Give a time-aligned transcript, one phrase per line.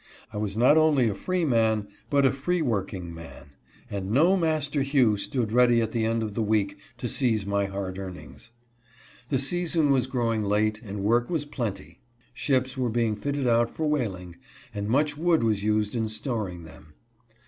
[0.33, 3.51] I was not only a freeman but a free working man,
[3.87, 7.65] and no master Hugh stood ready at the end of the week to seize my
[7.65, 8.49] hard earnings.
[9.29, 11.99] The season was growing late and work was plenty.
[12.33, 14.37] Ships were being fitted out for whaling,
[14.73, 15.45] and much wood 2G0 UNKIND TREATMENT.
[15.45, 16.93] was used in storing them.